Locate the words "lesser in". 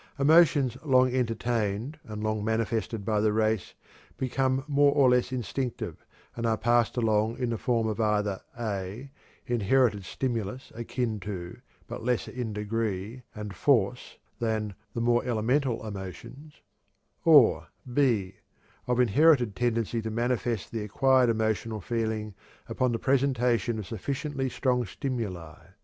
12.03-12.51